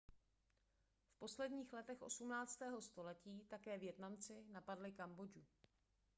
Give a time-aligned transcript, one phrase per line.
[1.15, 2.59] v posledních letech 18.
[2.79, 5.43] století také vietnamci napadli kambodžu